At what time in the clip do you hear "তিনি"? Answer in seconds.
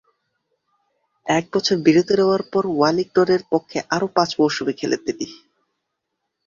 5.07-5.25